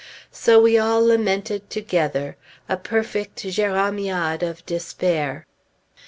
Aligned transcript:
So 0.31 0.59
we 0.59 0.79
all 0.79 1.05
lamented 1.05 1.69
together, 1.69 2.35
a 2.67 2.75
perfect 2.75 3.43
Jérémiade 3.43 4.41
of 4.41 4.65
despair. 4.65 5.45